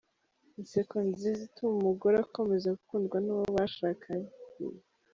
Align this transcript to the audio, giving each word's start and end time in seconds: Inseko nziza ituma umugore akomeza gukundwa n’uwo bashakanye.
Inseko 0.59 0.95
nziza 1.09 1.39
ituma 1.49 1.73
umugore 1.79 2.15
akomeza 2.25 2.67
gukundwa 2.77 3.17
n’uwo 3.25 3.45
bashakanye. 3.57 4.31